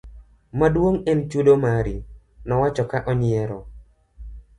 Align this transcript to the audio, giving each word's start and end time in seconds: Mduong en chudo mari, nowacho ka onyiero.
Mduong 0.59 0.97
en 1.11 1.19
chudo 1.29 1.53
mari, 1.63 1.95
nowacho 2.47 2.83
ka 2.91 2.99
onyiero. 3.11 3.59